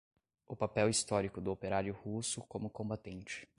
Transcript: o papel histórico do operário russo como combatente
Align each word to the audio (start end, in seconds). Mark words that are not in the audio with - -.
o 0.47 0.55
papel 0.55 0.89
histórico 0.89 1.39
do 1.39 1.51
operário 1.51 1.93
russo 1.93 2.41
como 2.47 2.71
combatente 2.71 3.47